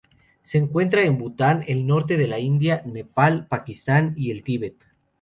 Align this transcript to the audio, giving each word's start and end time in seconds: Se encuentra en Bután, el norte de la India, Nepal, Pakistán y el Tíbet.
Se 0.41 0.57
encuentra 0.57 1.03
en 1.03 1.19
Bután, 1.19 1.63
el 1.67 1.85
norte 1.85 2.17
de 2.17 2.27
la 2.27 2.39
India, 2.39 2.81
Nepal, 2.87 3.45
Pakistán 3.45 4.15
y 4.17 4.31
el 4.31 4.41
Tíbet. 4.41 4.83